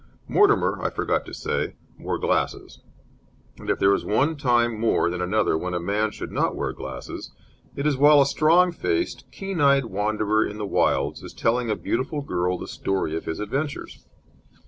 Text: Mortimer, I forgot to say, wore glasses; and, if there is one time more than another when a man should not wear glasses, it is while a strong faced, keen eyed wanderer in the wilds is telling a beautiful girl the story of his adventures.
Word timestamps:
Mortimer, 0.27 0.81
I 0.81 0.89
forgot 0.89 1.27
to 1.27 1.33
say, 1.35 1.75
wore 1.99 2.17
glasses; 2.17 2.81
and, 3.59 3.69
if 3.69 3.77
there 3.77 3.93
is 3.93 4.03
one 4.03 4.35
time 4.35 4.79
more 4.79 5.11
than 5.11 5.21
another 5.21 5.55
when 5.55 5.75
a 5.75 5.79
man 5.79 6.09
should 6.09 6.31
not 6.31 6.55
wear 6.55 6.73
glasses, 6.73 7.31
it 7.75 7.85
is 7.85 7.97
while 7.97 8.19
a 8.19 8.25
strong 8.25 8.71
faced, 8.71 9.25
keen 9.31 9.61
eyed 9.61 9.85
wanderer 9.85 10.43
in 10.43 10.57
the 10.57 10.65
wilds 10.65 11.21
is 11.21 11.33
telling 11.35 11.69
a 11.69 11.75
beautiful 11.75 12.21
girl 12.21 12.57
the 12.57 12.67
story 12.67 13.15
of 13.15 13.25
his 13.25 13.39
adventures. 13.39 14.03